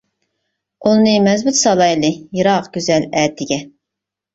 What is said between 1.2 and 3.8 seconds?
مەزمۇت سالايلى، يىراق گۈزەل ئەتىگە.